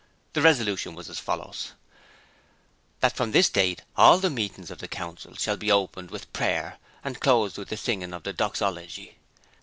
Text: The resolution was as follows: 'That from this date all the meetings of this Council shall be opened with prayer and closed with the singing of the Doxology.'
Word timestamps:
The 0.33 0.41
resolution 0.41 0.95
was 0.95 1.11
as 1.11 1.19
follows: 1.19 1.73
'That 3.01 3.15
from 3.15 3.33
this 3.33 3.49
date 3.51 3.83
all 3.95 4.17
the 4.17 4.31
meetings 4.31 4.71
of 4.71 4.79
this 4.79 4.89
Council 4.89 5.35
shall 5.35 5.57
be 5.57 5.71
opened 5.71 6.09
with 6.09 6.33
prayer 6.33 6.79
and 7.03 7.19
closed 7.21 7.55
with 7.55 7.69
the 7.69 7.77
singing 7.77 8.11
of 8.11 8.23
the 8.23 8.33
Doxology.' 8.33 9.19